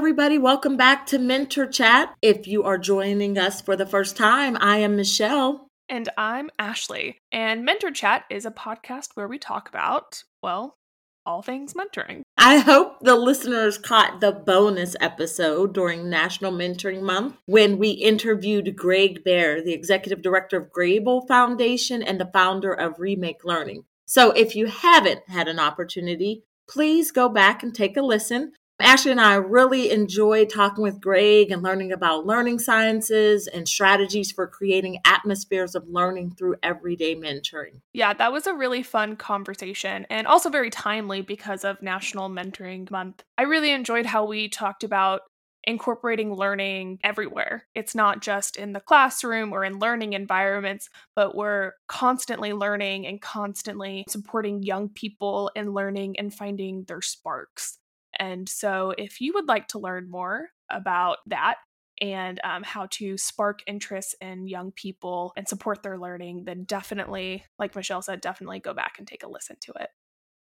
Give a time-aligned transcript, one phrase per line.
[0.00, 0.38] everybody.
[0.38, 2.14] Welcome back to Mentor Chat.
[2.22, 5.68] If you are joining us for the first time, I am Michelle.
[5.90, 7.18] And I'm Ashley.
[7.30, 10.78] And Mentor Chat is a podcast where we talk about, well,
[11.26, 12.22] all things mentoring.
[12.38, 18.74] I hope the listeners caught the bonus episode during National Mentoring Month when we interviewed
[18.74, 23.84] Gregg Behr, the executive director of Grable Foundation and the founder of Remake Learning.
[24.06, 28.52] So if you haven't had an opportunity, please go back and take a listen.
[28.82, 34.32] Ashley and I really enjoyed talking with Gregg and learning about learning sciences and strategies
[34.32, 37.80] for creating atmospheres of learning through everyday mentoring.
[37.92, 42.90] Yeah, that was a really fun conversation and also very timely because of National Mentoring
[42.90, 43.24] Month.
[43.38, 45.22] I really enjoyed how we talked about
[45.64, 47.66] incorporating learning everywhere.
[47.74, 53.20] It's not just in the classroom or in learning environments, but we're constantly learning and
[53.20, 57.78] constantly supporting young people in learning and finding their sparks.
[58.18, 61.56] And so, if you would like to learn more about that
[62.00, 67.44] and um, how to spark interest in young people and support their learning, then definitely,
[67.58, 69.90] like Michelle said, definitely go back and take a listen to it.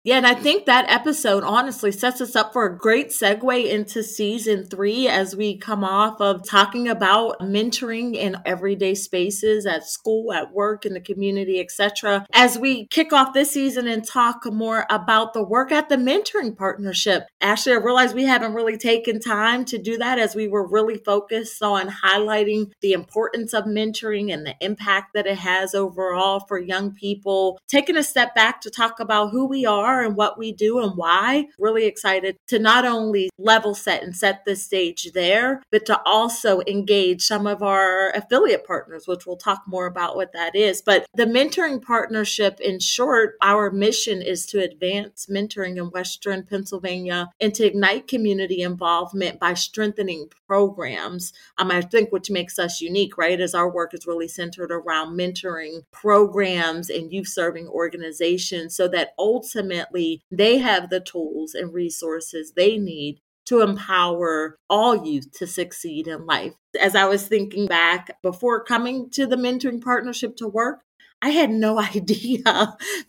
[0.07, 4.01] Yeah, and I think that episode honestly sets us up for a great segue into
[4.01, 10.31] season three as we come off of talking about mentoring in everyday spaces at school,
[10.31, 12.25] at work, in the community, etc.
[12.31, 16.55] As we kick off this season and talk more about the work at the mentoring
[16.55, 17.27] partnership.
[17.41, 20.99] Ashley, I realize we haven't really taken time to do that as we were really
[20.99, 26.57] focused on highlighting the importance of mentoring and the impact that it has overall for
[26.57, 27.59] young people.
[27.67, 30.79] Taking a step back to talk about who we are are and what we do
[30.79, 31.47] and why.
[31.59, 36.61] Really excited to not only level set and set the stage there, but to also
[36.67, 40.81] engage some of our affiliate partners, which we'll talk more about what that is.
[40.81, 47.29] But the mentoring partnership, in short, our mission is to advance mentoring in Western Pennsylvania
[47.39, 51.33] and to ignite community involvement by strengthening programs.
[51.57, 53.39] Um, I think which makes us unique, right?
[53.39, 59.13] As our work is really centered around mentoring programs and youth serving organizations so that
[59.17, 65.47] ultimately ultimately they have the tools and resources they need to empower all youth to
[65.47, 66.53] succeed in life.
[66.81, 70.81] As I was thinking back before coming to the mentoring partnership to work,
[71.21, 72.43] I had no idea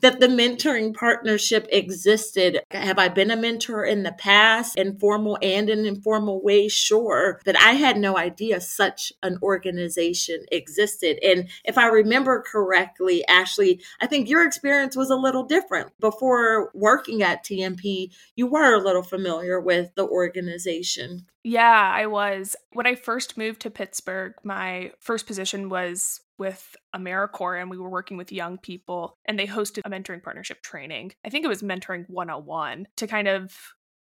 [0.01, 2.61] that the mentoring partnership existed.
[2.71, 6.73] Have I been a mentor in the past, informal and in informal ways?
[6.73, 7.41] Sure.
[7.45, 11.19] But I had no idea such an organization existed.
[11.23, 15.93] And if I remember correctly, Ashley, I think your experience was a little different.
[16.01, 21.27] Before working at TMP, you were a little familiar with the organization.
[21.45, 22.57] Yeah, I was.
[22.73, 27.91] When I first moved to Pittsburgh, my first position was with AmeriCorps and we were
[27.91, 31.13] working with young people and they hosted a mentoring partnership training.
[31.25, 33.53] I think it was mentoring 101 to kind of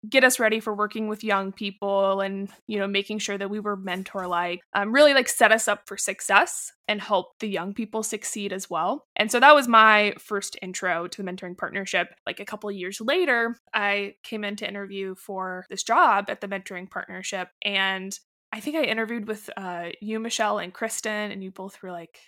[0.09, 3.61] get us ready for working with young people and you know making sure that we
[3.61, 7.73] were mentor like um, really like set us up for success and help the young
[7.73, 12.09] people succeed as well and so that was my first intro to the mentoring partnership
[12.27, 16.49] like a couple years later i came in to interview for this job at the
[16.49, 18.19] mentoring partnership and
[18.53, 22.19] I think I interviewed with uh, you, Michelle, and Kristen, and you both were like,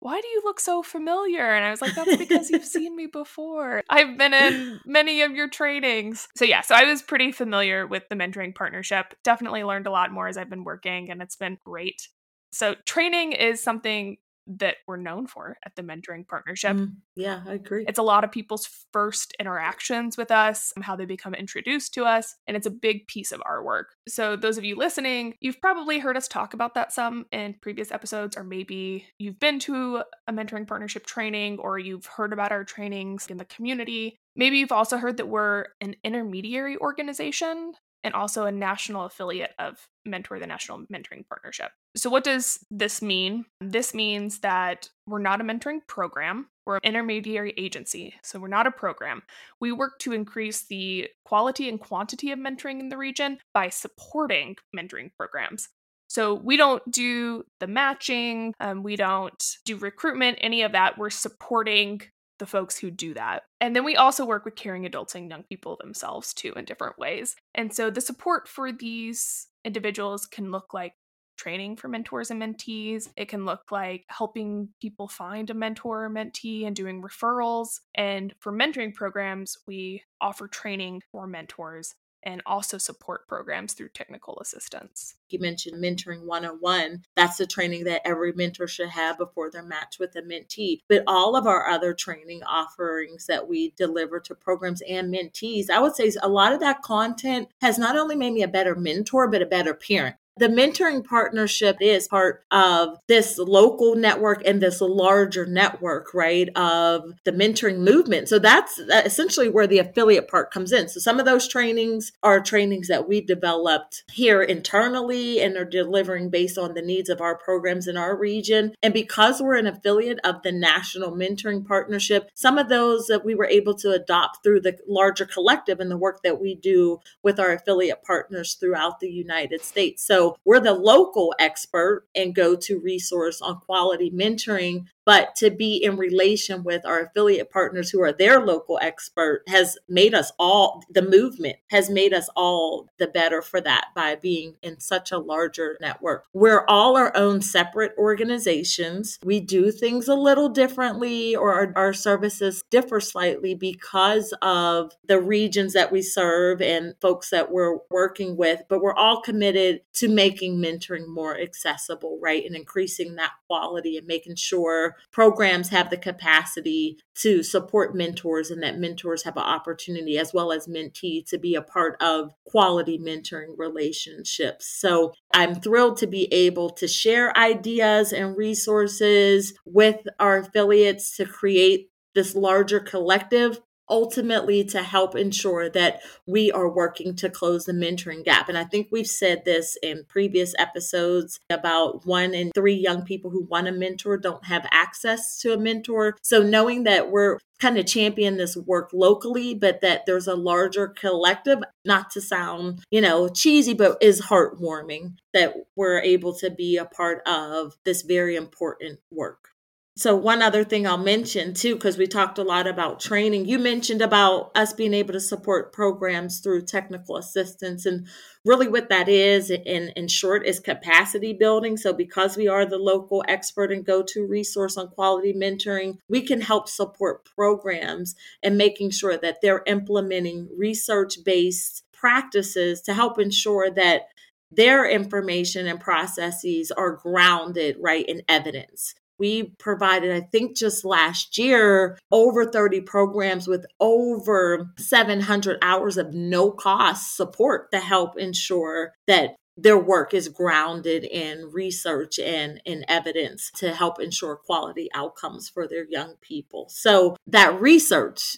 [0.00, 1.42] why do you look so familiar?
[1.42, 3.82] And I was like, that's because you've seen me before.
[3.88, 6.28] I've been in many of your trainings.
[6.36, 9.14] So, yeah, so I was pretty familiar with the mentoring partnership.
[9.24, 12.08] Definitely learned a lot more as I've been working, and it's been great.
[12.52, 16.76] So, training is something that we're known for at the mentoring partnership.
[16.76, 17.84] Mm, yeah, I agree.
[17.88, 22.36] It's a lot of people's first interactions with us, how they become introduced to us,
[22.46, 23.94] and it's a big piece of our work.
[24.08, 27.90] So, those of you listening, you've probably heard us talk about that some in previous
[27.90, 32.64] episodes, or maybe you've been to a mentoring partnership training, or you've heard about our
[32.64, 34.18] trainings in the community.
[34.36, 37.72] Maybe you've also heard that we're an intermediary organization
[38.06, 41.72] and also a national affiliate of Mentor, the National Mentoring Partnership.
[41.96, 43.44] So, what does this mean?
[43.60, 48.14] This means that we're not a mentoring program, we're an intermediary agency.
[48.22, 49.24] So, we're not a program.
[49.60, 54.54] We work to increase the quality and quantity of mentoring in the region by supporting
[54.74, 55.68] mentoring programs.
[56.08, 60.96] So, we don't do the matching, um, we don't do recruitment, any of that.
[60.96, 62.02] We're supporting
[62.38, 63.44] the folks who do that.
[63.60, 66.98] And then we also work with caring adults and young people themselves too in different
[66.98, 67.36] ways.
[67.54, 70.94] And so the support for these individuals can look like
[71.36, 73.10] training for mentors and mentees.
[73.16, 77.80] It can look like helping people find a mentor or mentee and doing referrals.
[77.94, 81.94] And for mentoring programs, we offer training for mentors
[82.26, 85.14] and also support programs through technical assistance.
[85.30, 87.04] You mentioned Mentoring 101.
[87.14, 90.80] That's the training that every mentor should have before they're matched with a mentee.
[90.88, 95.78] But all of our other training offerings that we deliver to programs and mentees, I
[95.78, 99.28] would say a lot of that content has not only made me a better mentor,
[99.28, 100.16] but a better parent.
[100.38, 107.14] The mentoring partnership is part of this local network and this larger network, right, of
[107.24, 108.28] the mentoring movement.
[108.28, 110.90] So that's essentially where the affiliate part comes in.
[110.90, 116.28] So some of those trainings are trainings that we developed here internally and are delivering
[116.28, 118.74] based on the needs of our programs in our region.
[118.82, 123.34] And because we're an affiliate of the National Mentoring Partnership, some of those that we
[123.34, 127.40] were able to adopt through the larger collective and the work that we do with
[127.40, 130.04] our affiliate partners throughout the United States.
[130.44, 135.96] We're the local expert and go to resource on quality mentoring but to be in
[135.96, 141.00] relation with our affiliate partners who are their local expert has made us all the
[141.00, 145.78] movement has made us all the better for that by being in such a larger
[145.80, 146.24] network.
[146.32, 149.18] We're all our own separate organizations.
[149.24, 155.20] We do things a little differently or our, our services differ slightly because of the
[155.20, 160.08] regions that we serve and folks that we're working with but we're all committed to
[160.16, 165.96] making mentoring more accessible right and increasing that quality and making sure programs have the
[165.96, 171.38] capacity to support mentors and that mentors have an opportunity as well as mentee to
[171.38, 174.66] be a part of quality mentoring relationships.
[174.66, 181.26] So I'm thrilled to be able to share ideas and resources with our affiliates to
[181.26, 187.72] create this larger collective ultimately to help ensure that we are working to close the
[187.72, 188.48] mentoring gap.
[188.48, 193.30] And I think we've said this in previous episodes about one in three young people
[193.30, 196.16] who want a mentor don't have access to a mentor.
[196.22, 200.88] So knowing that we're kind of champion this work locally, but that there's a larger
[200.88, 206.76] collective, not to sound, you know, cheesy, but is heartwarming that we're able to be
[206.76, 209.55] a part of this very important work.
[209.98, 213.58] So, one other thing I'll mention too, because we talked a lot about training, you
[213.58, 217.86] mentioned about us being able to support programs through technical assistance.
[217.86, 218.06] And
[218.44, 221.78] really, what that is, in, in short, is capacity building.
[221.78, 226.20] So, because we are the local expert and go to resource on quality mentoring, we
[226.20, 233.18] can help support programs and making sure that they're implementing research based practices to help
[233.18, 234.08] ensure that
[234.52, 241.38] their information and processes are grounded right in evidence we provided, I think just last
[241.38, 248.92] year, over 30 programs with over 700 hours of no cost support to help ensure
[249.06, 255.48] that their work is grounded in research and in evidence to help ensure quality outcomes
[255.48, 256.66] for their young people.
[256.68, 258.36] So that research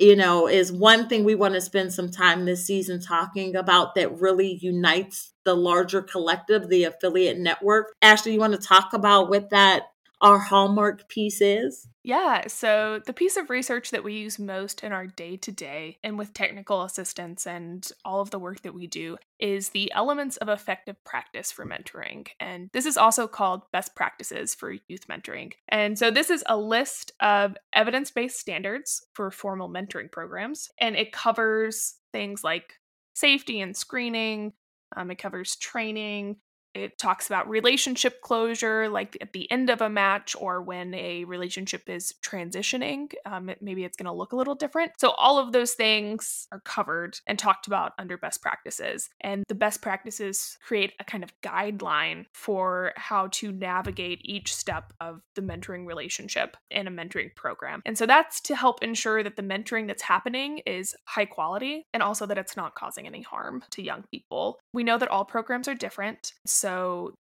[0.00, 3.94] you know, is one thing we want to spend some time this season talking about
[3.94, 7.92] that really unites the larger collective, the affiliate network.
[8.00, 9.82] Ashley, you want to talk about what that
[10.20, 11.88] our hallmark piece is?
[12.02, 15.98] Yeah, so the piece of research that we use most in our day to day
[16.02, 20.38] and with technical assistance and all of the work that we do is the elements
[20.38, 22.26] of effective practice for mentoring.
[22.38, 25.52] And this is also called best practices for youth mentoring.
[25.68, 30.96] And so this is a list of evidence based standards for formal mentoring programs, and
[30.96, 32.74] it covers things like
[33.14, 34.52] safety and screening.
[34.96, 36.36] Um, it covers training,
[36.74, 41.24] it talks about relationship closure, like at the end of a match or when a
[41.24, 43.12] relationship is transitioning.
[43.26, 44.92] Um, it, maybe it's going to look a little different.
[44.98, 49.10] So, all of those things are covered and talked about under best practices.
[49.20, 54.92] And the best practices create a kind of guideline for how to navigate each step
[55.00, 57.82] of the mentoring relationship in a mentoring program.
[57.84, 62.02] And so, that's to help ensure that the mentoring that's happening is high quality and
[62.02, 64.58] also that it's not causing any harm to young people.
[64.72, 66.32] We know that all programs are different.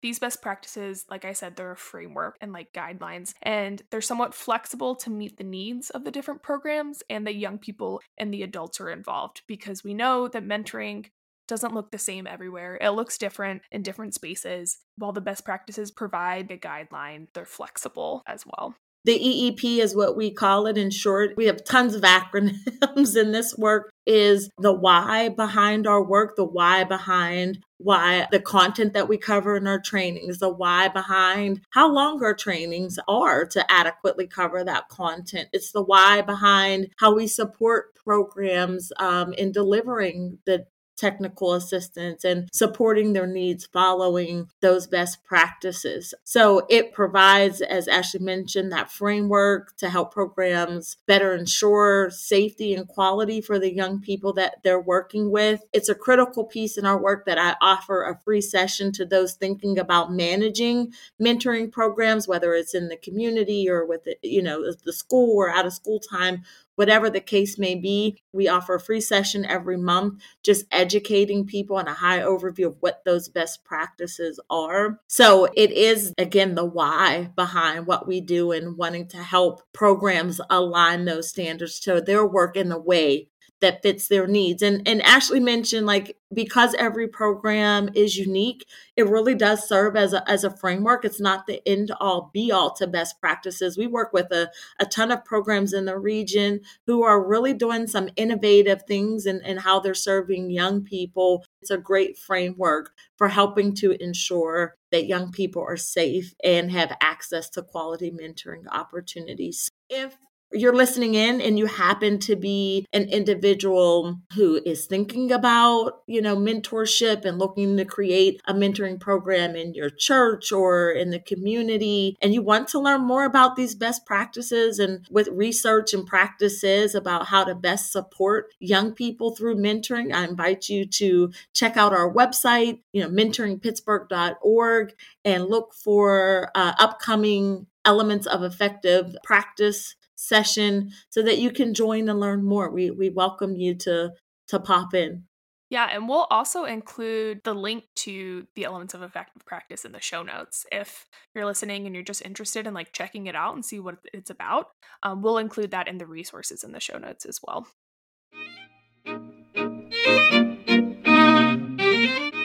[0.01, 4.33] These best practices, like I said, they're a framework and like guidelines, and they're somewhat
[4.33, 8.43] flexible to meet the needs of the different programs and the young people and the
[8.43, 11.05] adults are involved because we know that mentoring
[11.47, 12.77] doesn't look the same everywhere.
[12.79, 14.77] It looks different in different spaces.
[14.97, 18.75] While the best practices provide a guideline, they're flexible as well.
[19.05, 21.35] The EEP is what we call it in short.
[21.37, 26.43] We have tons of acronyms in this work is the why behind our work, the
[26.43, 31.87] why behind why the content that we cover in our trainings, the why behind how
[31.93, 35.47] long our trainings are to adequately cover that content.
[35.53, 40.65] It's the why behind how we support programs um, in delivering the
[40.99, 46.13] technical assistance and supporting their needs following those best practices.
[46.23, 52.87] So it provides, as Ashley mentioned, that framework to help programs better ensure safety and
[52.87, 55.61] quality for the young people that they're working with.
[55.73, 59.33] It's a critical piece in our work that I offer a free session to those
[59.33, 64.73] thinking about managing mentoring programs, whether it's in the community or with, the, you know,
[64.83, 66.43] the school or out of school time
[66.79, 68.17] whatever the case may be.
[68.31, 72.77] We offer a free session every month, just educating people on a high overview of
[72.79, 75.01] what those best practices are.
[75.07, 80.39] So it is, again, the why behind what we do and wanting to help programs
[80.49, 83.27] align those standards to their work in the way
[83.61, 84.61] that fits their needs.
[84.61, 90.13] And and Ashley mentioned like because every program is unique, it really does serve as
[90.13, 91.03] a as a framework.
[91.03, 93.77] It's not the end all be all to best practices.
[93.77, 94.49] We work with a,
[94.79, 99.41] a ton of programs in the region who are really doing some innovative things and
[99.41, 101.43] in, in how they're serving young people.
[101.61, 106.95] It's a great framework for helping to ensure that young people are safe and have
[107.01, 109.69] access to quality mentoring opportunities.
[109.89, 110.17] If
[110.51, 116.21] you're listening in and you happen to be an individual who is thinking about, you
[116.21, 121.19] know, mentorship and looking to create a mentoring program in your church or in the
[121.19, 126.07] community, and you want to learn more about these best practices and with research and
[126.07, 131.77] practices about how to best support young people through mentoring, I invite you to check
[131.77, 134.93] out our website, you know, mentoringpittsburgh.org
[135.25, 142.09] and look for uh, upcoming elements of effective practice session so that you can join
[142.09, 142.69] and learn more.
[142.69, 144.11] We we welcome you to
[144.49, 145.23] to pop in.
[145.69, 150.01] Yeah, and we'll also include the link to the elements of effective practice in the
[150.01, 150.65] show notes.
[150.71, 153.99] If you're listening and you're just interested in like checking it out and see what
[154.11, 154.69] it's about,
[155.03, 157.67] um, we'll include that in the resources in the show notes as well.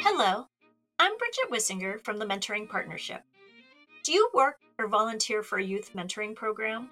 [0.02, 0.46] Hello,
[0.98, 3.22] I'm Bridget Wissinger from the Mentoring Partnership.
[4.04, 6.90] Do you work or volunteer for a youth mentoring program?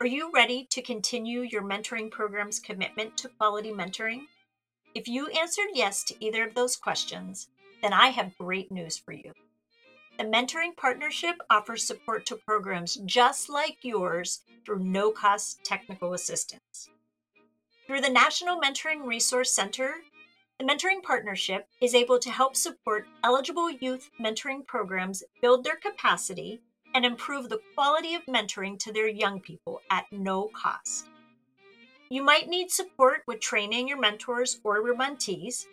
[0.00, 4.26] Are you ready to continue your mentoring program's commitment to quality mentoring?
[4.94, 7.48] If you answered yes to either of those questions,
[7.82, 9.32] then I have great news for you.
[10.16, 16.88] The Mentoring Partnership offers support to programs just like yours through no cost technical assistance.
[17.88, 19.94] Through the National Mentoring Resource Center,
[20.60, 26.60] the Mentoring Partnership is able to help support eligible youth mentoring programs build their capacity
[26.94, 31.08] and improve the quality of mentoring to their young people at no cost.
[32.10, 35.66] You might need support with training your mentors or your mentees.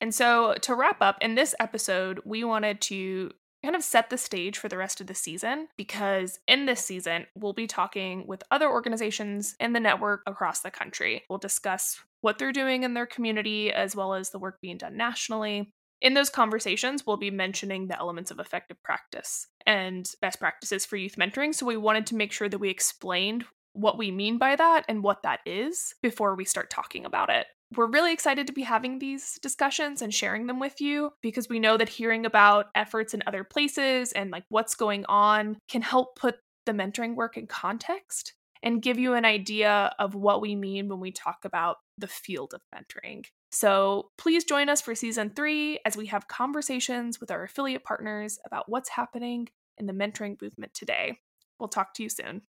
[0.00, 4.16] And so, to wrap up, in this episode, we wanted to kind of set the
[4.16, 8.42] stage for the rest of the season because in this season, we'll be talking with
[8.50, 11.24] other organizations in the network across the country.
[11.28, 14.96] We'll discuss what they're doing in their community, as well as the work being done
[14.96, 15.72] nationally.
[16.00, 20.96] In those conversations, we'll be mentioning the elements of effective practice and best practices for
[20.96, 21.54] youth mentoring.
[21.54, 25.02] So, we wanted to make sure that we explained what we mean by that and
[25.02, 27.46] what that is before we start talking about it.
[27.76, 31.58] We're really excited to be having these discussions and sharing them with you because we
[31.58, 36.16] know that hearing about efforts in other places and like what's going on can help
[36.16, 40.88] put the mentoring work in context and give you an idea of what we mean
[40.88, 43.24] when we talk about the field of mentoring.
[43.50, 48.38] So please join us for season three as we have conversations with our affiliate partners
[48.44, 49.48] about what's happening
[49.78, 51.18] in the mentoring movement today.
[51.58, 52.42] We'll talk to you soon.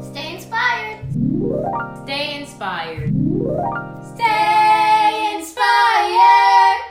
[0.00, 1.00] Stay inspired.
[2.04, 3.14] Stay inspired.
[4.14, 6.82] Stay inspired.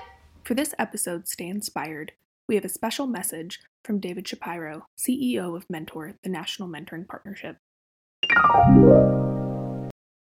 [0.44, 2.12] For this episode, Stay Inspired,
[2.52, 7.56] we have a special message from David Shapiro, CEO of Mentor, the National Mentoring Partnership.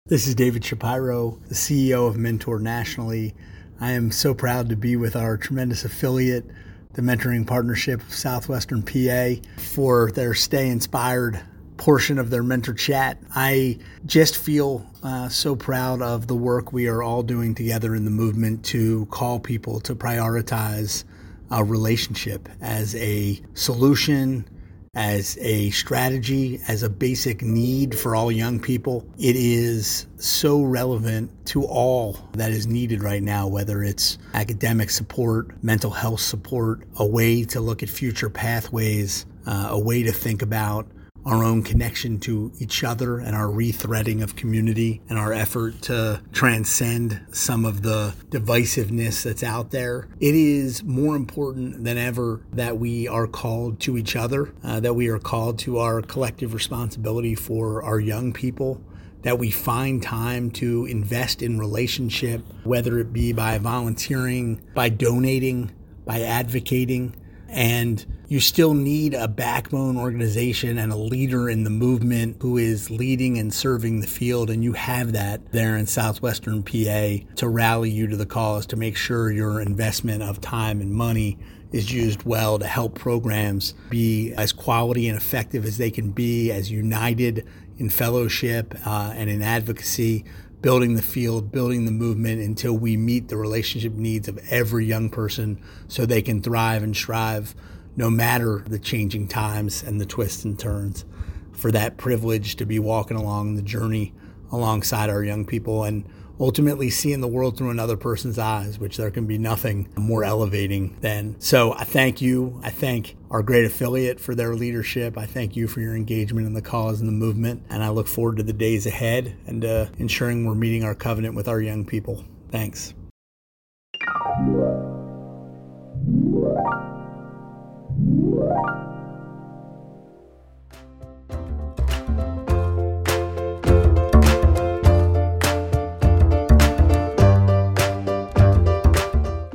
[0.04, 3.34] This is David Shapiro, the CEO of Mentor Nationally.
[3.80, 6.44] I am so proud to be with our tremendous affiliate,
[6.92, 11.40] the Mentoring Partnership of Southwestern PA, for their Stay Inspired
[11.78, 13.16] portion of their mentor chat.
[13.34, 18.04] I just feel uh, so proud of the work we are all doing together in
[18.04, 21.04] the movement to call people to prioritize
[21.50, 24.49] a relationship as a solution,
[24.95, 29.07] as a strategy, as a basic need for all young people.
[29.19, 35.62] It is so relevant to all that is needed right now, whether it's academic support,
[35.62, 40.42] mental health support, a way to look at future pathways, uh, a way to think
[40.42, 40.87] about
[41.30, 46.20] our own connection to each other and our rethreading of community and our effort to
[46.32, 50.08] transcend some of the divisiveness that's out there.
[50.18, 54.94] It is more important than ever that we are called to each other, uh, that
[54.94, 58.82] we are called to our collective responsibility for our young people.
[59.22, 65.72] That we find time to invest in relationship, whether it be by volunteering, by donating,
[66.06, 67.14] by advocating,
[67.46, 72.88] and you still need a backbone organization and a leader in the movement who is
[72.88, 74.50] leading and serving the field.
[74.50, 78.76] And you have that there in Southwestern PA to rally you to the cause to
[78.76, 81.38] make sure your investment of time and money
[81.72, 86.52] is used well to help programs be as quality and effective as they can be,
[86.52, 87.44] as united
[87.78, 90.25] in fellowship uh, and in advocacy
[90.62, 95.10] building the field, building the movement until we meet the relationship needs of every young
[95.10, 97.56] person so they can thrive and strive
[98.00, 101.04] no matter the changing times and the twists and turns.
[101.52, 104.14] For that privilege to be walking along the journey
[104.50, 106.09] alongside our young people and
[106.40, 110.97] ultimately seeing the world through another person's eyes, which there can be nothing more elevating
[111.02, 111.38] than.
[111.40, 112.59] So I thank you.
[112.64, 115.19] I thank our great affiliate for their leadership.
[115.19, 117.64] I thank you for your engagement in the cause and the movement.
[117.69, 121.35] And I look forward to the days ahead and uh, ensuring we're meeting our covenant
[121.35, 122.25] with our young people.
[122.50, 122.95] Thanks.